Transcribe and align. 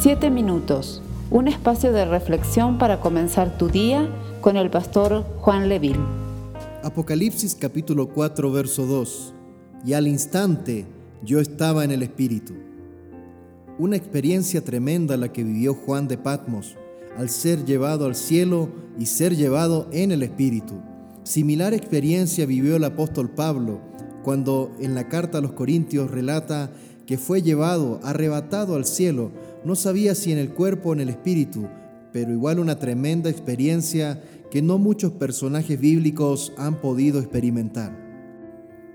Siete 0.00 0.30
minutos, 0.30 1.02
un 1.28 1.48
espacio 1.48 1.92
de 1.92 2.04
reflexión 2.04 2.78
para 2.78 3.00
comenzar 3.00 3.58
tu 3.58 3.66
día 3.68 4.08
con 4.40 4.56
el 4.56 4.70
pastor 4.70 5.24
Juan 5.40 5.68
Leville. 5.68 5.98
Apocalipsis 6.84 7.56
capítulo 7.56 8.08
4, 8.08 8.52
verso 8.52 8.86
2. 8.86 9.34
Y 9.84 9.94
al 9.94 10.06
instante 10.06 10.86
yo 11.24 11.40
estaba 11.40 11.82
en 11.82 11.90
el 11.90 12.04
Espíritu. 12.04 12.54
Una 13.76 13.96
experiencia 13.96 14.62
tremenda 14.62 15.16
la 15.16 15.32
que 15.32 15.42
vivió 15.42 15.74
Juan 15.74 16.06
de 16.06 16.16
Patmos 16.16 16.76
al 17.16 17.28
ser 17.28 17.64
llevado 17.64 18.06
al 18.06 18.14
cielo 18.14 18.68
y 19.00 19.06
ser 19.06 19.34
llevado 19.34 19.88
en 19.90 20.12
el 20.12 20.22
Espíritu. 20.22 20.74
Similar 21.24 21.74
experiencia 21.74 22.46
vivió 22.46 22.76
el 22.76 22.84
apóstol 22.84 23.30
Pablo 23.30 23.80
cuando 24.22 24.70
en 24.78 24.94
la 24.94 25.08
carta 25.08 25.38
a 25.38 25.40
los 25.40 25.54
Corintios 25.54 26.08
relata 26.08 26.70
que 27.08 27.16
fue 27.16 27.40
llevado, 27.40 28.00
arrebatado 28.02 28.76
al 28.76 28.84
cielo, 28.84 29.32
no 29.64 29.76
sabía 29.76 30.14
si 30.14 30.30
en 30.30 30.36
el 30.36 30.50
cuerpo 30.50 30.90
o 30.90 30.92
en 30.92 31.00
el 31.00 31.08
espíritu, 31.08 31.66
pero 32.12 32.34
igual 32.34 32.58
una 32.58 32.78
tremenda 32.78 33.30
experiencia 33.30 34.22
que 34.50 34.60
no 34.60 34.76
muchos 34.76 35.12
personajes 35.12 35.80
bíblicos 35.80 36.52
han 36.58 36.82
podido 36.82 37.18
experimentar. 37.18 37.96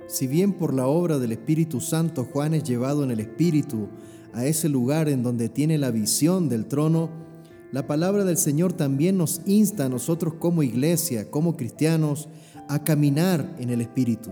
Si 0.06 0.28
bien 0.28 0.54
por 0.54 0.76
la 0.76 0.86
obra 0.86 1.18
del 1.18 1.32
Espíritu 1.32 1.82
Santo 1.82 2.24
Juan 2.32 2.54
es 2.54 2.64
llevado 2.64 3.04
en 3.04 3.10
el 3.10 3.20
Espíritu 3.20 3.90
a 4.32 4.46
ese 4.46 4.70
lugar 4.70 5.10
en 5.10 5.24
donde 5.24 5.50
tiene 5.50 5.80
la 5.80 5.90
visión 5.90 6.50
del 6.50 6.68
trono, 6.68 7.10
la 7.72 7.88
palabra 7.88 8.26
del 8.26 8.38
Señor 8.38 8.74
también 8.74 9.18
nos 9.18 9.42
insta 9.48 9.86
a 9.86 9.90
nosotros 9.90 10.36
como 10.36 10.62
iglesia, 10.62 11.32
como 11.32 11.58
cristianos, 11.58 12.30
a 12.70 12.84
caminar 12.84 13.56
en 13.58 13.72
el 13.72 13.82
Espíritu. 13.82 14.30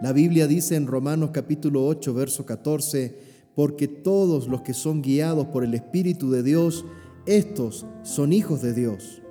La 0.00 0.12
Biblia 0.12 0.46
dice 0.46 0.76
en 0.76 0.86
Romanos 0.86 1.30
capítulo 1.32 1.84
8, 1.84 2.14
verso 2.14 2.46
14, 2.46 3.18
porque 3.56 3.88
todos 3.88 4.46
los 4.46 4.62
que 4.62 4.72
son 4.72 5.02
guiados 5.02 5.46
por 5.46 5.64
el 5.64 5.74
Espíritu 5.74 6.30
de 6.30 6.44
Dios, 6.44 6.84
estos 7.26 7.84
son 8.04 8.32
hijos 8.32 8.62
de 8.62 8.74
Dios. 8.74 9.22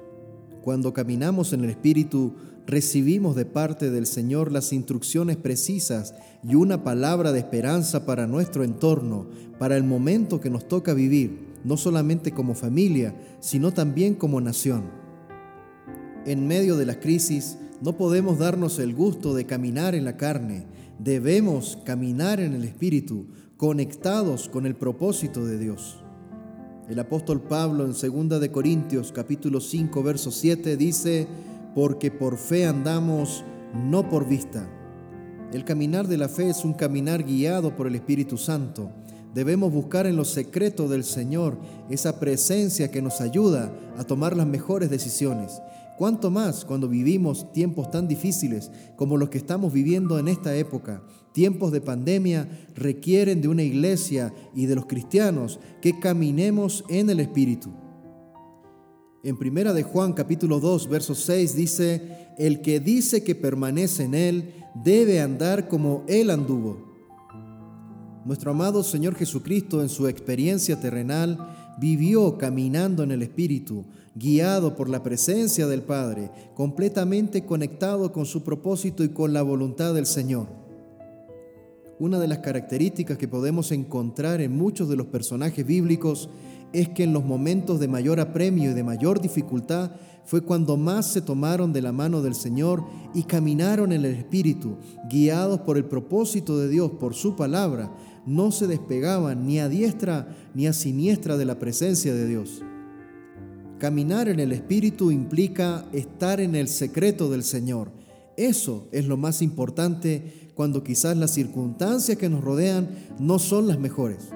Cuando 0.61 0.91
caminamos 0.91 1.53
en 1.53 1.63
el 1.63 1.69
Espíritu, 1.69 2.33
recibimos 2.65 3.37
de 3.37 3.45
parte 3.45 3.89
del 3.91 4.05
Señor 4.05 4.51
las 4.51 4.73
instrucciones 4.73 5.37
precisas 5.37 6.13
y 6.43 6.55
una 6.55 6.83
palabra 6.83 7.31
de 7.31 7.39
esperanza 7.39 8.05
para 8.05 8.27
nuestro 8.27 8.65
entorno, 8.65 9.27
para 9.57 9.77
el 9.77 9.85
momento 9.85 10.41
que 10.41 10.49
nos 10.49 10.67
toca 10.67 10.93
vivir, 10.93 11.55
no 11.63 11.77
solamente 11.77 12.33
como 12.33 12.55
familia, 12.55 13.15
sino 13.39 13.71
también 13.71 14.15
como 14.15 14.41
nación. 14.41 14.83
En 16.25 16.45
medio 16.45 16.75
de 16.75 16.85
la 16.85 16.99
crisis, 16.99 17.57
no 17.81 17.95
podemos 17.97 18.39
darnos 18.39 18.79
el 18.79 18.93
gusto 18.93 19.33
de 19.33 19.45
caminar 19.45 19.95
en 19.95 20.05
la 20.05 20.17
carne, 20.17 20.65
debemos 20.99 21.77
caminar 21.83 22.39
en 22.39 22.53
el 22.53 22.63
Espíritu, 22.63 23.27
conectados 23.55 24.49
con 24.49 24.65
el 24.65 24.75
propósito 24.75 25.45
de 25.45 25.57
Dios. 25.57 25.97
El 26.89 26.99
apóstol 26.99 27.41
Pablo 27.41 27.85
en 27.85 27.91
2 27.91 28.39
de 28.39 28.51
Corintios 28.51 29.11
capítulo 29.11 29.59
5 29.59 30.03
verso 30.03 30.31
7 30.31 30.77
dice, 30.77 31.27
porque 31.75 32.11
por 32.11 32.37
fe 32.37 32.65
andamos, 32.65 33.43
no 33.73 34.09
por 34.09 34.27
vista. 34.27 34.67
El 35.53 35.63
caminar 35.63 36.07
de 36.07 36.17
la 36.17 36.29
fe 36.29 36.49
es 36.49 36.65
un 36.65 36.73
caminar 36.73 37.23
guiado 37.23 37.75
por 37.75 37.87
el 37.87 37.95
Espíritu 37.95 38.37
Santo. 38.37 38.91
Debemos 39.33 39.71
buscar 39.71 40.07
en 40.07 40.15
lo 40.15 40.25
secreto 40.25 40.87
del 40.87 41.03
Señor 41.03 41.57
esa 41.89 42.19
presencia 42.19 42.89
que 42.89 43.01
nos 43.01 43.21
ayuda 43.21 43.71
a 43.97 44.03
tomar 44.03 44.35
las 44.35 44.47
mejores 44.47 44.89
decisiones. 44.89 45.61
Cuanto 45.97 46.29
más 46.29 46.63
cuando 46.63 46.87
vivimos 46.87 47.51
tiempos 47.53 47.89
tan 47.89 48.07
difíciles 48.07 48.71
como 48.95 49.17
los 49.17 49.29
que 49.29 49.39
estamos 49.39 49.73
viviendo 49.73 50.19
en 50.19 50.27
esta 50.27 50.55
época. 50.55 51.01
Tiempos 51.31 51.71
de 51.71 51.81
pandemia 51.81 52.47
requieren 52.75 53.41
de 53.41 53.47
una 53.47 53.63
iglesia 53.63 54.31
y 54.53 54.67
de 54.67 54.75
los 54.75 54.85
cristianos 54.85 55.59
que 55.81 55.99
caminemos 55.99 56.85
en 56.87 57.09
el 57.09 57.19
Espíritu. 57.19 57.71
En 59.23 59.37
primera 59.37 59.73
de 59.73 59.81
Juan 59.81 60.13
capítulo 60.13 60.59
2 60.59 60.87
verso 60.87 61.15
6 61.15 61.55
dice, 61.55 62.29
el 62.37 62.61
que 62.61 62.79
dice 62.79 63.23
que 63.23 63.33
permanece 63.33 64.03
en 64.03 64.13
él 64.13 64.53
debe 64.75 65.19
andar 65.19 65.67
como 65.67 66.03
él 66.07 66.29
anduvo. 66.29 66.85
Nuestro 68.23 68.51
amado 68.51 68.83
Señor 68.83 69.15
Jesucristo 69.15 69.81
en 69.81 69.89
su 69.89 70.07
experiencia 70.07 70.79
terrenal 70.79 71.56
vivió 71.77 72.37
caminando 72.37 73.03
en 73.03 73.11
el 73.11 73.21
Espíritu, 73.21 73.85
guiado 74.15 74.75
por 74.75 74.89
la 74.89 75.03
presencia 75.03 75.67
del 75.67 75.83
Padre, 75.83 76.31
completamente 76.55 77.45
conectado 77.45 78.11
con 78.11 78.25
su 78.25 78.43
propósito 78.43 79.03
y 79.03 79.09
con 79.09 79.33
la 79.33 79.43
voluntad 79.43 79.93
del 79.93 80.05
Señor. 80.05 80.47
Una 81.99 82.19
de 82.19 82.27
las 82.27 82.39
características 82.39 83.17
que 83.17 83.27
podemos 83.27 83.71
encontrar 83.71 84.41
en 84.41 84.55
muchos 84.55 84.89
de 84.89 84.95
los 84.95 85.07
personajes 85.07 85.65
bíblicos 85.65 86.29
es 86.73 86.89
que 86.89 87.03
en 87.03 87.13
los 87.13 87.23
momentos 87.23 87.79
de 87.79 87.87
mayor 87.87 88.19
apremio 88.19 88.71
y 88.71 88.73
de 88.73 88.83
mayor 88.83 89.21
dificultad 89.21 89.91
fue 90.25 90.41
cuando 90.41 90.75
más 90.75 91.07
se 91.07 91.21
tomaron 91.21 91.71
de 91.71 91.81
la 91.81 91.93
mano 91.93 92.21
del 92.21 92.35
Señor 92.35 92.83
y 93.13 93.23
caminaron 93.23 93.93
en 93.93 94.03
el 94.03 94.13
Espíritu, 94.13 94.75
guiados 95.09 95.61
por 95.61 95.77
el 95.77 95.85
propósito 95.85 96.57
de 96.57 96.67
Dios, 96.67 96.91
por 96.99 97.13
su 97.13 97.35
palabra, 97.35 97.89
no 98.25 98.51
se 98.51 98.67
despegaban 98.67 99.47
ni 99.47 99.59
a 99.59 99.69
diestra 99.69 100.35
ni 100.53 100.67
a 100.67 100.73
siniestra 100.73 101.37
de 101.37 101.45
la 101.45 101.59
presencia 101.59 102.13
de 102.13 102.27
Dios. 102.27 102.61
Caminar 103.79 104.27
en 104.27 104.41
el 104.41 104.51
Espíritu 104.51 105.11
implica 105.11 105.85
estar 105.93 106.41
en 106.41 106.55
el 106.55 106.67
secreto 106.67 107.29
del 107.29 107.43
Señor. 107.43 107.91
Eso 108.35 108.89
es 108.91 109.05
lo 109.05 109.15
más 109.15 109.41
importante 109.41 110.51
cuando 110.55 110.83
quizás 110.83 111.15
las 111.15 111.31
circunstancias 111.31 112.17
que 112.17 112.27
nos 112.27 112.43
rodean 112.43 112.89
no 113.19 113.39
son 113.39 113.67
las 113.67 113.79
mejores 113.79 114.29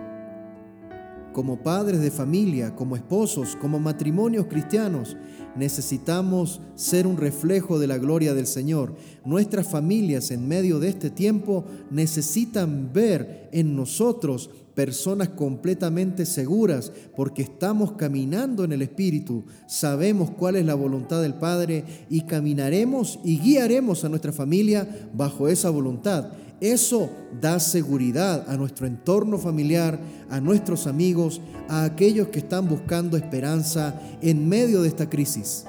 como 1.34 1.64
padres 1.64 2.02
de 2.02 2.12
familia, 2.12 2.76
como 2.76 2.96
esposos, 2.96 3.56
como 3.56 3.80
matrimonios 3.80 4.48
cristianos, 4.48 5.18
necesitamos 5.56 6.62
ser 6.76 7.08
un 7.08 7.18
reflejo 7.18 7.80
de 7.80 7.88
la 7.88 7.98
gloria 7.98 8.34
del 8.34 8.48
Señor. 8.48 8.96
Nuestras 9.26 9.68
familias 9.68 10.32
en 10.32 10.48
medio 10.48 10.80
de 10.80 10.90
este 10.90 11.10
tiempo 11.10 11.66
necesitan 11.90 12.92
ver 12.94 13.50
en 13.52 13.76
nosotros 13.76 14.50
personas 14.74 15.30
completamente 15.30 16.26
seguras 16.26 16.92
porque 17.16 17.42
estamos 17.42 17.94
caminando 17.94 18.64
en 18.64 18.72
el 18.72 18.82
Espíritu, 18.82 19.44
sabemos 19.68 20.32
cuál 20.32 20.56
es 20.56 20.66
la 20.66 20.76
voluntad 20.76 21.22
del 21.22 21.34
Padre 21.34 21.84
y 22.10 22.22
caminaremos 22.22 23.20
y 23.24 23.40
guiaremos 23.40 24.06
a 24.06 24.10
nuestra 24.10 24.32
familia 24.32 24.88
bajo 25.14 25.48
esa 25.48 25.70
voluntad. 25.70 26.32
Eso 26.62 27.10
da 27.42 27.60
seguridad 27.60 28.48
a 28.48 28.56
nuestro 28.56 28.86
entorno 28.86 29.40
familiar, 29.40 30.00
a 30.30 30.40
nuestros 30.40 30.86
amigos, 30.86 31.42
a 31.68 31.84
aquellos 31.84 32.28
que 32.28 32.38
están 32.38 32.70
buscando 32.70 33.18
esperanza 33.18 34.00
en 34.22 34.48
medio 34.48 34.84
de 34.84 34.88
esta 34.88 35.10
crisis. 35.10 35.66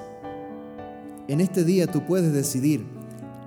En 1.28 1.41
este 1.41 1.64
día 1.64 1.86
tú 1.86 2.04
puedes 2.04 2.34
decidir 2.34 2.84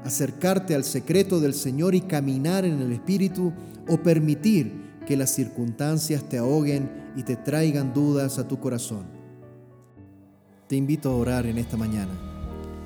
acercarte 0.03 0.73
al 0.73 0.83
secreto 0.83 1.39
del 1.39 1.53
Señor 1.53 1.93
y 1.93 2.01
caminar 2.01 2.65
en 2.65 2.81
el 2.81 2.91
Espíritu 2.91 3.53
o 3.87 3.97
permitir 3.97 4.95
que 5.05 5.15
las 5.15 5.29
circunstancias 5.29 6.27
te 6.27 6.39
ahoguen 6.39 6.89
y 7.15 7.21
te 7.21 7.35
traigan 7.35 7.93
dudas 7.93 8.39
a 8.39 8.47
tu 8.47 8.59
corazón. 8.59 9.03
Te 10.67 10.75
invito 10.75 11.11
a 11.11 11.15
orar 11.15 11.45
en 11.45 11.59
esta 11.59 11.77
mañana. 11.77 12.11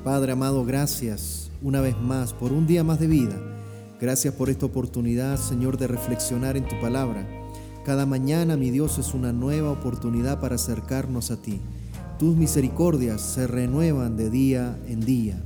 Padre 0.04 0.34
amado, 0.34 0.66
gracias 0.66 1.50
una 1.62 1.80
vez 1.80 1.98
más 1.98 2.34
por 2.34 2.52
un 2.52 2.68
día 2.68 2.84
más 2.84 3.00
de 3.00 3.08
vida 3.08 3.56
Gracias 4.02 4.34
por 4.34 4.50
esta 4.50 4.66
oportunidad, 4.66 5.38
Señor, 5.38 5.78
de 5.78 5.86
reflexionar 5.86 6.56
en 6.56 6.66
tu 6.66 6.80
palabra. 6.80 7.28
Cada 7.84 8.06
mañana, 8.06 8.56
mi 8.56 8.70
Dios, 8.70 8.98
es 8.98 9.14
una 9.14 9.34
nueva 9.34 9.72
oportunidad 9.72 10.40
para 10.40 10.56
acercarnos 10.56 11.32
a 11.32 11.42
ti. 11.42 11.60
Tus 12.18 12.38
misericordias 12.38 13.20
se 13.20 13.46
renuevan 13.46 14.16
de 14.16 14.30
día 14.30 14.80
en 14.88 15.02
día. 15.02 15.44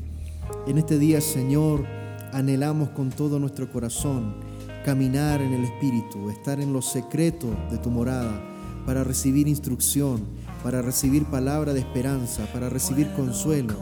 En 0.67 0.77
este 0.77 0.99
día, 0.99 1.19
Señor, 1.19 1.83
anhelamos 2.31 2.89
con 2.89 3.09
todo 3.09 3.39
nuestro 3.39 3.71
corazón 3.71 4.35
caminar 4.85 5.41
en 5.41 5.53
el 5.53 5.63
Espíritu, 5.63 6.29
estar 6.29 6.59
en 6.59 6.73
los 6.73 6.85
secretos 6.85 7.49
de 7.71 7.79
tu 7.79 7.89
morada, 7.89 8.39
para 8.85 9.03
recibir 9.03 9.47
instrucción, 9.47 10.21
para 10.61 10.83
recibir 10.83 11.25
palabra 11.25 11.73
de 11.73 11.79
esperanza, 11.79 12.45
para 12.53 12.69
recibir 12.69 13.11
consuelo. 13.13 13.73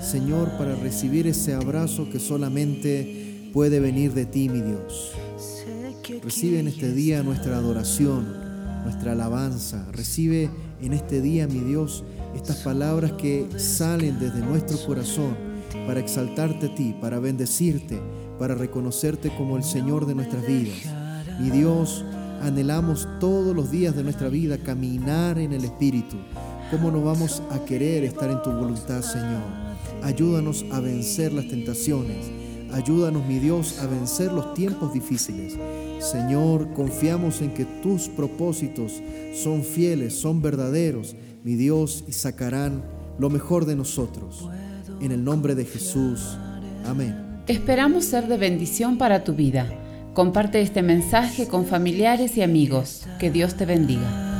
Señor, 0.00 0.50
para 0.56 0.74
recibir 0.76 1.26
ese 1.26 1.52
abrazo 1.52 2.08
que 2.10 2.20
solamente 2.20 3.33
puede 3.54 3.78
venir 3.78 4.12
de 4.14 4.26
ti, 4.26 4.48
mi 4.48 4.60
Dios. 4.60 5.12
Recibe 6.24 6.58
en 6.58 6.66
este 6.66 6.92
día 6.92 7.22
nuestra 7.22 7.56
adoración, 7.56 8.26
nuestra 8.82 9.12
alabanza. 9.12 9.86
Recibe 9.92 10.50
en 10.82 10.92
este 10.92 11.20
día, 11.20 11.46
mi 11.46 11.60
Dios, 11.60 12.02
estas 12.34 12.56
palabras 12.58 13.12
que 13.12 13.46
salen 13.56 14.18
desde 14.18 14.40
nuestro 14.40 14.76
corazón 14.84 15.36
para 15.86 16.00
exaltarte 16.00 16.66
a 16.66 16.74
ti, 16.74 16.96
para 17.00 17.20
bendecirte, 17.20 18.00
para 18.40 18.56
reconocerte 18.56 19.30
como 19.36 19.56
el 19.56 19.62
Señor 19.62 20.04
de 20.06 20.16
nuestras 20.16 20.44
vidas. 20.44 20.92
Mi 21.38 21.50
Dios, 21.50 22.04
anhelamos 22.42 23.06
todos 23.20 23.54
los 23.54 23.70
días 23.70 23.94
de 23.94 24.02
nuestra 24.02 24.30
vida 24.30 24.58
caminar 24.58 25.38
en 25.38 25.52
el 25.52 25.64
Espíritu. 25.64 26.16
¿Cómo 26.72 26.90
no 26.90 27.04
vamos 27.04 27.40
a 27.52 27.64
querer 27.64 28.02
estar 28.02 28.28
en 28.32 28.42
tu 28.42 28.50
voluntad, 28.50 29.00
Señor? 29.02 29.44
Ayúdanos 30.02 30.64
a 30.72 30.80
vencer 30.80 31.32
las 31.32 31.46
tentaciones 31.46 32.43
Ayúdanos, 32.74 33.24
mi 33.24 33.38
Dios, 33.38 33.78
a 33.78 33.86
vencer 33.86 34.32
los 34.32 34.52
tiempos 34.52 34.92
difíciles. 34.92 35.56
Señor, 36.00 36.72
confiamos 36.74 37.40
en 37.40 37.54
que 37.54 37.64
tus 37.64 38.08
propósitos 38.08 39.00
son 39.32 39.62
fieles, 39.62 40.12
son 40.14 40.42
verdaderos, 40.42 41.14
mi 41.44 41.54
Dios, 41.54 42.02
y 42.08 42.12
sacarán 42.12 42.82
lo 43.16 43.30
mejor 43.30 43.64
de 43.64 43.76
nosotros. 43.76 44.48
En 45.00 45.12
el 45.12 45.22
nombre 45.22 45.54
de 45.54 45.64
Jesús. 45.64 46.36
Amén. 46.84 47.42
Esperamos 47.46 48.06
ser 48.06 48.26
de 48.26 48.38
bendición 48.38 48.98
para 48.98 49.22
tu 49.22 49.34
vida. 49.34 49.68
Comparte 50.12 50.60
este 50.60 50.82
mensaje 50.82 51.46
con 51.46 51.66
familiares 51.66 52.36
y 52.36 52.42
amigos. 52.42 53.06
Que 53.20 53.30
Dios 53.30 53.54
te 53.54 53.66
bendiga. 53.66 54.33